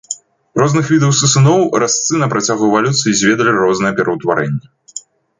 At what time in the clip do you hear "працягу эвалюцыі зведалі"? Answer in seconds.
2.33-3.51